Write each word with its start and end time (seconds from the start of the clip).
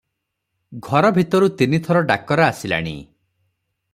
ଘର 0.87 1.11
ଭିତରୁ 1.17 1.51
ତିନି 1.59 1.81
ଥର 1.89 2.01
ଡାକରା 2.13 2.49
ଆସିଲାଣି। 2.55 2.97